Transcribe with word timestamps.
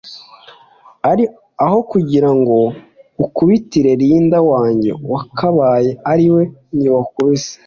aho 1.63 1.77
kugira 1.91 2.29
ngo 2.39 2.57
unkubitire 3.21 3.91
Linda 4.01 4.39
wanjye 4.51 4.91
wakabaye 5.13 5.89
ari 6.11 6.25
njye 6.75 6.89
wakubise 6.97 7.53